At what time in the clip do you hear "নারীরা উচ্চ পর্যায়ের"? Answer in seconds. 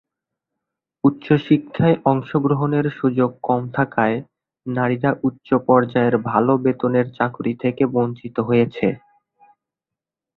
4.65-6.15